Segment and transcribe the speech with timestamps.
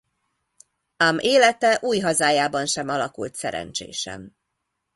[0.97, 4.35] Ám élete új hazájában sem alakult szerencsésen.